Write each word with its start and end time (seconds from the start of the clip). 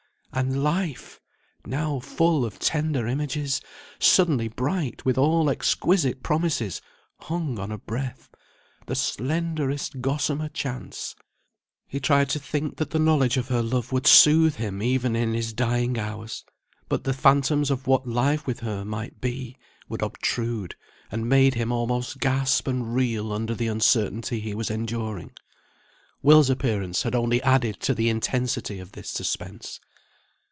And 0.33 0.63
Life, 0.63 1.19
now 1.65 1.99
full 1.99 2.45
of 2.45 2.57
tender 2.57 3.05
images, 3.05 3.59
suddenly 3.99 4.47
bright 4.47 5.03
with 5.03 5.17
all 5.17 5.49
exquisite 5.49 6.23
promises, 6.23 6.81
hung 7.19 7.59
on 7.59 7.69
a 7.69 7.77
breath, 7.77 8.29
the 8.85 8.95
slenderest 8.95 9.99
gossamer 9.99 10.47
chance. 10.47 11.17
He 11.85 11.99
tried 11.99 12.29
to 12.29 12.39
think 12.39 12.77
that 12.77 12.91
the 12.91 12.97
knowledge 12.97 13.35
of 13.35 13.49
her 13.49 13.61
love 13.61 13.91
would 13.91 14.07
soothe 14.07 14.55
him 14.55 14.81
even 14.81 15.17
in 15.17 15.33
his 15.33 15.51
dying 15.51 15.99
hours; 15.99 16.45
but 16.87 17.03
the 17.03 17.13
phantoms 17.13 17.69
of 17.69 17.85
what 17.85 18.07
life 18.07 18.47
with 18.47 18.61
her 18.61 18.85
might 18.85 19.19
be, 19.19 19.57
would 19.89 20.01
obtrude, 20.01 20.75
and 21.11 21.27
made 21.27 21.55
him 21.55 21.73
almost 21.73 22.19
gasp 22.21 22.69
and 22.69 22.95
reel 22.95 23.33
under 23.33 23.53
the 23.53 23.67
uncertainty 23.67 24.39
he 24.39 24.55
was 24.55 24.71
enduring. 24.71 25.31
Will's 26.21 26.49
appearance 26.49 27.03
had 27.03 27.15
only 27.15 27.41
added 27.43 27.81
to 27.81 27.93
the 27.93 28.07
intensity 28.07 28.79
of 28.79 28.93
this 28.93 29.09
suspense. 29.09 29.81